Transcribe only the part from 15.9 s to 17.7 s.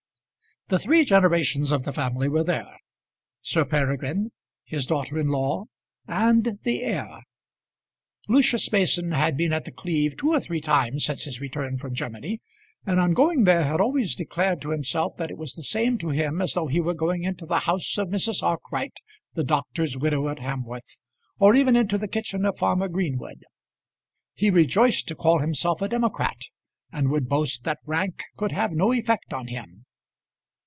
to him as though he were going into the